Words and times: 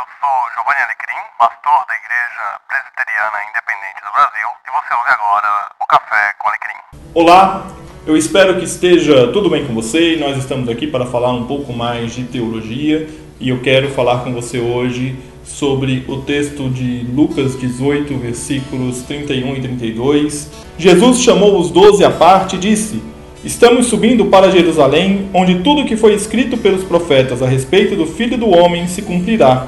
eu 0.00 0.06
sou 0.18 0.36
Giovanni 0.54 0.80
Alecrim, 0.80 1.20
pastor 1.38 1.84
da 1.86 1.94
Igreja 2.00 2.44
Presbiteriana 2.66 3.38
Independente 3.50 4.00
do 4.00 4.12
Brasil, 4.16 4.48
e 4.64 4.70
você 4.72 4.94
ouve 4.96 5.10
agora 5.10 5.70
o 5.78 5.86
Café 5.86 6.32
com 6.38 6.48
Alecrim. 6.48 6.80
Olá, 7.12 7.66
eu 8.06 8.16
espero 8.16 8.56
que 8.56 8.64
esteja 8.64 9.30
tudo 9.30 9.50
bem 9.50 9.66
com 9.66 9.74
você 9.74 10.16
nós 10.16 10.38
estamos 10.38 10.70
aqui 10.70 10.86
para 10.86 11.04
falar 11.04 11.32
um 11.32 11.46
pouco 11.46 11.74
mais 11.74 12.14
de 12.14 12.24
teologia 12.24 13.10
e 13.38 13.50
eu 13.50 13.60
quero 13.60 13.90
falar 13.90 14.24
com 14.24 14.32
você 14.32 14.58
hoje 14.58 15.18
sobre 15.44 16.06
o 16.08 16.22
texto 16.22 16.70
de 16.70 17.04
Lucas 17.12 17.60
18, 17.60 18.16
versículos 18.16 19.02
31 19.02 19.56
e 19.56 19.60
32. 19.60 20.50
Jesus 20.78 21.20
chamou 21.20 21.60
os 21.60 21.70
doze 21.70 22.02
à 22.06 22.10
parte 22.10 22.56
e 22.56 22.58
disse: 22.58 23.02
Estamos 23.44 23.86
subindo 23.88 24.24
para 24.26 24.50
Jerusalém, 24.50 25.28
onde 25.34 25.56
tudo 25.56 25.82
o 25.82 25.84
que 25.84 25.96
foi 25.96 26.14
escrito 26.14 26.56
pelos 26.56 26.84
profetas 26.84 27.42
a 27.42 27.46
respeito 27.46 27.96
do 27.96 28.06
Filho 28.06 28.38
do 28.38 28.48
Homem 28.48 28.86
se 28.86 29.02
cumprirá. 29.02 29.66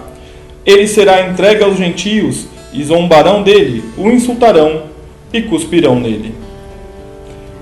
Ele 0.65 0.87
será 0.87 1.29
entregue 1.29 1.65
aos 1.65 1.77
gentios, 1.77 2.47
e 2.73 2.83
zombarão 2.83 3.43
dele, 3.43 3.85
o 3.97 4.09
insultarão 4.09 4.85
e 5.33 5.43
cuspirão 5.43 6.01
nele. 6.01 6.35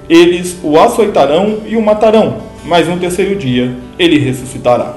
Eles 0.09 0.57
o 0.62 0.79
açoitarão 0.79 1.60
e 1.66 1.77
o 1.77 1.83
matarão, 1.83 2.38
mas 2.65 2.88
no 2.88 2.98
terceiro 2.98 3.37
dia 3.37 3.74
ele 3.98 4.19
ressuscitará. 4.19 4.97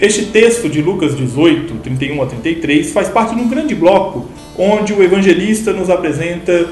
Este 0.00 0.26
texto 0.26 0.68
de 0.68 0.80
Lucas 0.80 1.16
18, 1.16 1.74
31 1.82 2.22
a 2.22 2.26
33, 2.26 2.92
faz 2.92 3.08
parte 3.08 3.34
de 3.34 3.40
um 3.40 3.48
grande 3.48 3.74
bloco 3.74 4.28
onde 4.56 4.92
o 4.92 5.02
evangelista 5.02 5.72
nos 5.72 5.90
apresenta 5.90 6.68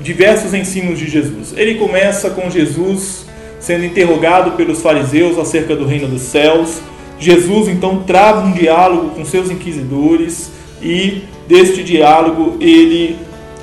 diversos 0.00 0.52
ensinos 0.54 0.98
de 0.98 1.08
Jesus. 1.08 1.54
Ele 1.56 1.76
começa 1.76 2.30
com 2.30 2.50
Jesus 2.50 3.26
sendo 3.60 3.84
interrogado 3.84 4.52
pelos 4.52 4.82
fariseus 4.82 5.38
acerca 5.38 5.74
do 5.74 5.86
reino 5.86 6.08
dos 6.08 6.22
céus. 6.22 6.80
Jesus 7.24 7.68
então 7.68 8.02
trava 8.06 8.46
um 8.46 8.52
diálogo 8.52 9.14
com 9.14 9.24
seus 9.24 9.50
inquisidores 9.50 10.50
e 10.82 11.22
deste 11.48 11.82
diálogo 11.82 12.56
ele 12.60 13.16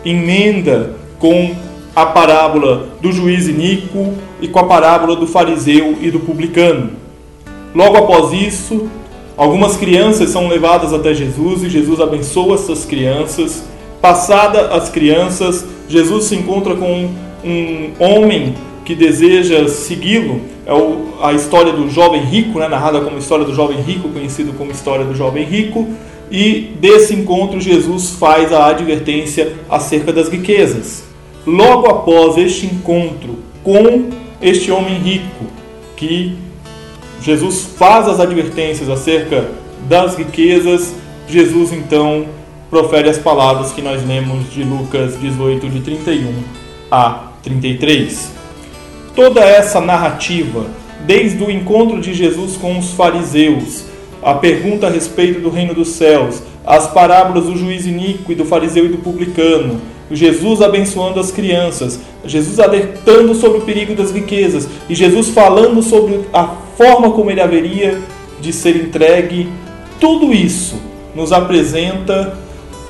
emenda 0.04 0.96
com 1.20 1.56
a 1.96 2.08
parábola 2.08 2.90
do 3.00 3.12
juiz 3.12 3.48
iníquo 3.48 4.16
e 4.42 4.48
com 4.48 4.58
a 4.58 4.64
parábola 4.64 5.16
do 5.16 5.28
fariseu 5.28 5.96
e 6.02 6.10
do 6.10 6.20
publicano. 6.20 6.90
Logo 7.76 7.98
após 7.98 8.34
isso, 8.34 8.90
algumas 9.38 9.78
crianças 9.78 10.32
são 10.32 10.48
levadas 10.48 10.92
até 10.92 11.14
Jesus 11.14 11.62
e 11.62 11.70
Jesus 11.70 12.00
abençoa 12.00 12.56
essas 12.56 12.84
crianças. 12.84 13.64
Passada 14.02 14.74
as 14.74 14.90
crianças, 14.90 15.64
Jesus 15.88 16.24
se 16.24 16.36
encontra 16.36 16.74
com 16.74 17.12
um 17.44 17.92
homem 18.00 18.56
que 18.86 18.96
deseja 18.96 19.68
segui-lo. 19.68 20.42
É 20.66 20.72
a 21.26 21.34
história 21.34 21.74
do 21.74 21.90
jovem 21.90 22.24
rico, 22.24 22.60
né, 22.60 22.68
narrada 22.68 23.02
como 23.02 23.18
história 23.18 23.46
do 23.46 23.54
jovem 23.54 23.82
rico, 23.82 24.10
conhecido 24.10 24.54
como 24.54 24.72
história 24.72 25.06
do 25.06 25.16
jovem 25.16 25.44
rico. 25.44 25.88
E 26.32 26.72
desse 26.80 27.14
encontro, 27.14 27.60
Jesus 27.60 28.12
faz 28.12 28.54
a 28.54 28.68
advertência 28.68 29.54
acerca 29.70 30.14
das 30.14 30.30
riquezas. 30.30 31.04
Logo 31.46 31.88
após 31.88 32.38
este 32.38 32.66
encontro 32.66 33.40
com 33.64 34.10
este 34.42 34.72
homem 34.72 34.98
rico, 35.00 35.46
que 35.96 36.36
Jesus 37.22 37.68
faz 37.78 38.08
as 38.08 38.20
advertências 38.20 38.90
acerca 38.90 39.50
das 39.88 40.16
riquezas, 40.16 40.96
Jesus 41.28 41.74
então 41.74 42.26
profere 42.70 43.10
as 43.10 43.18
palavras 43.18 43.72
que 43.72 43.82
nós 43.82 44.06
lemos 44.08 44.52
de 44.52 44.64
Lucas 44.64 45.20
18, 45.20 45.70
de 45.70 45.82
31 45.82 46.34
a 46.90 47.32
33. 47.44 48.41
Toda 49.16 49.42
essa 49.42 49.82
narrativa, 49.82 50.66
desde 51.06 51.44
o 51.44 51.52
encontro 51.52 52.00
de 52.00 52.14
Jesus 52.14 52.56
com 52.56 52.78
os 52.78 52.92
fariseus, 52.92 53.84
a 54.22 54.36
pergunta 54.36 54.88
a 54.88 54.90
respeito 54.90 55.42
do 55.42 55.50
reino 55.50 55.74
dos 55.74 55.90
céus, 55.90 56.42
as 56.66 56.88
parábolas 56.88 57.46
do 57.46 57.58
juiz 57.58 57.86
iníquo 57.86 58.32
e 58.32 58.36
do 58.36 58.46
fariseu 58.46 58.86
e 58.86 58.90
do 58.90 59.00
publicano, 59.00 59.82
Jesus 60.10 60.62
abençoando 60.62 61.20
as 61.20 61.32
crianças, 61.32 62.00
Jesus 62.26 62.60
alertando 62.60 63.34
sobre 63.34 63.60
o 63.60 63.62
perigo 63.62 63.96
das 63.96 64.12
riquezas 64.12 64.68
e 64.90 64.96
Jesus 64.96 65.30
falando 65.30 65.82
sobre 65.82 66.22
a 66.34 66.48
forma 66.78 67.12
como 67.12 67.32
ele 67.32 67.42
haveria 67.42 68.00
de 68.40 68.52
ser 68.52 68.76
entregue, 68.76 69.50
tudo 70.00 70.34
isso 70.34 70.76
nos 71.16 71.32
apresenta 71.32 72.38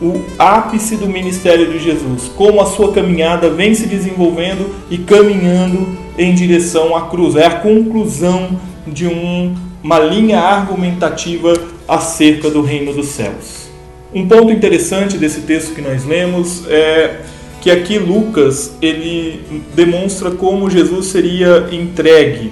o 0.01 0.19
ápice 0.39 0.95
do 0.95 1.07
ministério 1.07 1.71
de 1.71 1.77
Jesus, 1.77 2.31
como 2.35 2.59
a 2.59 2.65
sua 2.65 2.91
caminhada 2.91 3.51
vem 3.51 3.75
se 3.75 3.85
desenvolvendo 3.85 4.73
e 4.89 4.97
caminhando 4.97 5.87
em 6.17 6.33
direção 6.33 6.95
à 6.95 7.03
cruz. 7.03 7.35
É 7.35 7.45
a 7.45 7.59
conclusão 7.59 8.59
de 8.87 9.05
um, 9.05 9.55
uma 9.83 9.99
linha 9.99 10.39
argumentativa 10.39 11.53
acerca 11.87 12.49
do 12.49 12.63
reino 12.63 12.93
dos 12.93 13.09
céus. 13.09 13.69
Um 14.13 14.27
ponto 14.27 14.51
interessante 14.51 15.17
desse 15.17 15.41
texto 15.41 15.75
que 15.75 15.81
nós 15.81 16.03
lemos 16.03 16.67
é 16.67 17.21
que 17.61 17.69
aqui 17.69 17.99
Lucas 17.99 18.75
ele 18.81 19.39
demonstra 19.75 20.31
como 20.31 20.69
Jesus 20.69 21.07
seria 21.07 21.69
entregue. 21.71 22.51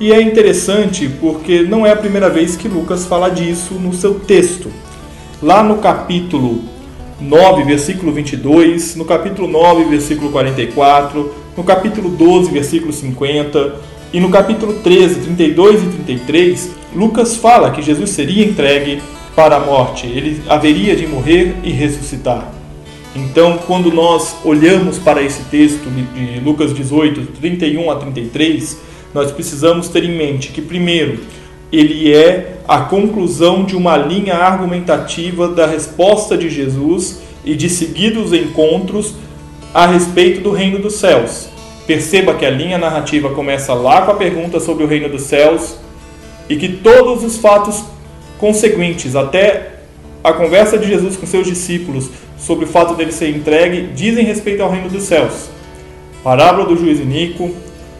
E 0.00 0.12
é 0.12 0.20
interessante 0.20 1.08
porque 1.20 1.62
não 1.62 1.86
é 1.86 1.92
a 1.92 1.96
primeira 1.96 2.28
vez 2.28 2.56
que 2.56 2.66
Lucas 2.66 3.06
fala 3.06 3.28
disso 3.28 3.74
no 3.74 3.94
seu 3.94 4.14
texto 4.14 4.68
lá 5.44 5.62
no 5.62 5.76
capítulo 5.76 6.64
9, 7.20 7.64
versículo 7.64 8.10
22, 8.12 8.96
no 8.96 9.04
capítulo 9.04 9.46
9, 9.46 9.84
versículo 9.84 10.30
44, 10.30 11.34
no 11.54 11.62
capítulo 11.62 12.08
12, 12.08 12.50
versículo 12.50 12.90
50 12.90 13.74
e 14.10 14.20
no 14.20 14.30
capítulo 14.30 14.72
13, 14.82 15.20
32 15.20 15.82
e 15.82 15.86
33, 15.86 16.70
Lucas 16.96 17.36
fala 17.36 17.70
que 17.72 17.82
Jesus 17.82 18.08
seria 18.08 18.42
entregue 18.42 19.02
para 19.36 19.56
a 19.56 19.60
morte, 19.60 20.06
ele 20.06 20.40
haveria 20.48 20.96
de 20.96 21.06
morrer 21.06 21.54
e 21.62 21.70
ressuscitar. 21.70 22.50
Então, 23.14 23.58
quando 23.66 23.92
nós 23.92 24.36
olhamos 24.46 24.98
para 24.98 25.22
esse 25.22 25.42
texto 25.44 25.90
de 25.90 26.40
Lucas 26.40 26.74
18, 26.74 27.20
31 27.38 27.90
a 27.90 27.96
33, 27.96 28.78
nós 29.12 29.30
precisamos 29.30 29.88
ter 29.88 30.04
em 30.04 30.16
mente 30.16 30.52
que, 30.52 30.62
primeiro, 30.62 31.20
ele 31.78 32.12
é 32.12 32.56
a 32.66 32.80
conclusão 32.80 33.64
de 33.64 33.76
uma 33.76 33.96
linha 33.96 34.34
argumentativa 34.34 35.48
da 35.48 35.66
resposta 35.66 36.36
de 36.36 36.48
Jesus 36.48 37.20
e 37.44 37.54
de 37.54 37.68
seguidos 37.68 38.32
encontros 38.32 39.14
a 39.72 39.86
respeito 39.86 40.40
do 40.40 40.50
reino 40.50 40.78
dos 40.78 40.94
céus. 40.94 41.48
Perceba 41.86 42.34
que 42.34 42.46
a 42.46 42.50
linha 42.50 42.78
narrativa 42.78 43.30
começa 43.30 43.74
lá 43.74 44.02
com 44.02 44.12
a 44.12 44.16
pergunta 44.16 44.58
sobre 44.60 44.84
o 44.84 44.86
reino 44.86 45.08
dos 45.08 45.22
céus 45.22 45.76
e 46.48 46.56
que 46.56 46.68
todos 46.68 47.22
os 47.24 47.36
fatos 47.38 47.84
consequentes, 48.38 49.14
até 49.14 49.74
a 50.22 50.32
conversa 50.32 50.78
de 50.78 50.86
Jesus 50.86 51.16
com 51.16 51.26
seus 51.26 51.46
discípulos 51.46 52.08
sobre 52.38 52.64
o 52.64 52.68
fato 52.68 52.94
dele 52.94 53.12
ser 53.12 53.28
entregue, 53.28 53.88
dizem 53.94 54.24
respeito 54.24 54.62
ao 54.62 54.70
reino 54.70 54.88
dos 54.88 55.02
céus. 55.02 55.50
Parábola 56.22 56.66
do 56.66 56.76
juiz 56.76 56.98
iníquo, 56.98 57.54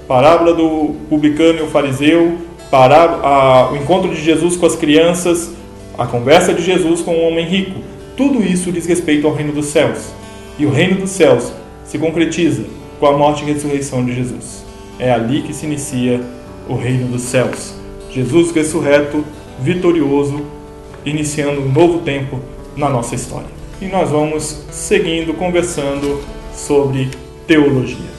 parábola 0.08 0.54
do 0.54 0.94
publicano 1.10 1.58
e 1.58 1.62
o 1.62 1.66
fariseu, 1.66 2.38
para 2.74 3.04
a, 3.04 3.70
o 3.70 3.76
encontro 3.76 4.12
de 4.12 4.20
Jesus 4.20 4.56
com 4.56 4.66
as 4.66 4.74
crianças, 4.74 5.52
a 5.96 6.08
conversa 6.08 6.52
de 6.52 6.60
Jesus 6.60 7.02
com 7.02 7.14
o 7.14 7.28
homem 7.28 7.46
rico. 7.46 7.78
Tudo 8.16 8.42
isso 8.42 8.72
diz 8.72 8.84
respeito 8.84 9.28
ao 9.28 9.32
reino 9.32 9.52
dos 9.52 9.66
céus. 9.66 10.12
E 10.58 10.66
o 10.66 10.70
reino 10.70 10.96
dos 10.96 11.10
céus 11.10 11.52
se 11.84 11.98
concretiza 11.98 12.64
com 12.98 13.06
a 13.06 13.16
morte 13.16 13.44
e 13.44 13.46
ressurreição 13.46 14.04
de 14.04 14.12
Jesus. 14.12 14.64
É 14.98 15.12
ali 15.12 15.42
que 15.42 15.54
se 15.54 15.66
inicia 15.66 16.20
o 16.68 16.74
reino 16.74 17.06
dos 17.06 17.22
céus. 17.22 17.76
Jesus 18.10 18.50
ressurreto, 18.50 19.24
vitorioso, 19.60 20.44
iniciando 21.06 21.60
um 21.60 21.70
novo 21.70 22.00
tempo 22.00 22.41
na 22.76 22.88
nossa 22.88 23.14
história. 23.14 23.46
E 23.80 23.86
nós 23.86 24.10
vamos 24.10 24.64
seguindo 24.72 25.32
conversando 25.34 26.20
sobre 26.52 27.08
teologia. 27.46 28.13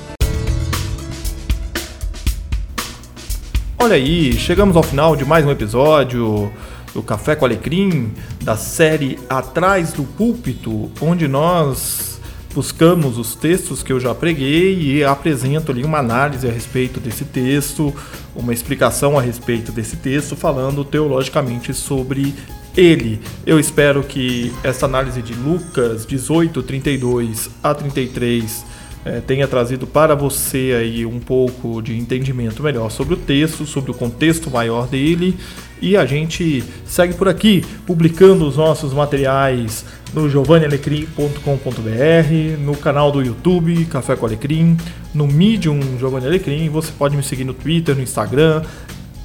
Olha 3.85 3.97
aí, 3.97 4.33
chegamos 4.33 4.75
ao 4.75 4.81
final 4.81 5.15
de 5.15 5.23
mais 5.23 5.45
um 5.45 5.51
episódio 5.51 6.51
do 6.91 7.03
Café 7.03 7.35
com 7.35 7.45
Alecrim, 7.45 8.11
da 8.41 8.57
série 8.57 9.19
Atrás 9.29 9.93
do 9.93 10.03
Púlpito, 10.03 10.89
onde 10.99 11.27
nós 11.27 12.19
buscamos 12.51 13.19
os 13.19 13.35
textos 13.35 13.83
que 13.83 13.93
eu 13.93 13.99
já 13.99 14.15
preguei 14.15 14.75
e 14.81 15.03
apresento 15.03 15.71
ali 15.71 15.83
uma 15.83 15.99
análise 15.99 16.47
a 16.47 16.51
respeito 16.51 16.99
desse 16.99 17.25
texto, 17.25 17.93
uma 18.35 18.51
explicação 18.51 19.19
a 19.19 19.21
respeito 19.21 19.71
desse 19.71 19.97
texto, 19.97 20.35
falando 20.35 20.83
teologicamente 20.83 21.71
sobre 21.71 22.33
ele. 22.75 23.21
Eu 23.45 23.59
espero 23.59 24.01
que 24.01 24.51
essa 24.63 24.87
análise 24.87 25.21
de 25.21 25.35
Lucas 25.35 26.07
18, 26.07 26.63
32 26.63 27.51
a 27.61 27.75
33 27.75 28.65
é, 29.05 29.21
tenha 29.21 29.47
trazido 29.47 29.85
para 29.85 30.15
você 30.15 30.75
aí 30.79 31.05
um 31.05 31.19
pouco 31.19 31.79
de 31.79 31.95
entendimento 31.95 32.63
melhor 32.63 32.89
sobre 32.89 33.13
o 33.13 33.17
texto, 33.17 33.65
sobre 33.65 33.91
o 33.91 33.93
contexto 33.93 34.49
maior 34.49 34.87
dele. 34.87 35.37
E 35.79 35.95
a 35.95 36.05
gente 36.05 36.63
segue 36.85 37.13
por 37.13 37.27
aqui, 37.27 37.63
publicando 37.85 38.47
os 38.47 38.57
nossos 38.57 38.93
materiais 38.93 39.85
no 40.13 40.27
giovannialecrim.com.br, 40.27 42.59
no 42.59 42.75
canal 42.75 43.11
do 43.11 43.21
YouTube 43.21 43.85
Café 43.85 44.15
com 44.15 44.25
Alecrim, 44.25 44.75
no 45.13 45.27
Medium 45.27 45.79
Giovanni 45.99 46.25
Alecrim. 46.25 46.67
Você 46.69 46.91
pode 46.97 47.15
me 47.15 47.21
seguir 47.21 47.43
no 47.43 47.53
Twitter, 47.53 47.95
no 47.95 48.01
Instagram, 48.01 48.63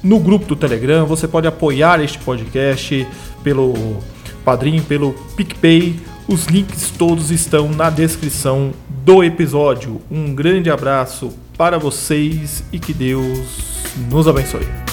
no 0.03 0.19
grupo 0.19 0.45
do 0.45 0.55
Telegram. 0.55 1.07
Você 1.07 1.27
pode 1.27 1.47
apoiar 1.47 2.03
este 2.03 2.19
podcast 2.19 3.07
pelo 3.43 3.97
Padrim, 4.45 4.81
pelo 4.81 5.13
PicPay. 5.35 5.99
Os 6.27 6.45
links 6.45 6.91
todos 6.91 7.31
estão 7.31 7.69
na 7.69 7.89
descrição 7.89 8.71
do 9.03 9.23
episódio. 9.23 10.01
Um 10.09 10.33
grande 10.33 10.69
abraço 10.69 11.33
para 11.57 11.77
vocês 11.77 12.63
e 12.71 12.79
que 12.79 12.93
Deus 12.93 13.83
nos 14.09 14.27
abençoe. 14.27 14.90